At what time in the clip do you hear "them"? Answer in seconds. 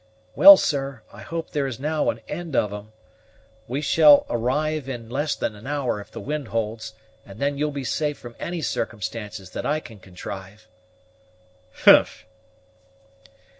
2.71-2.91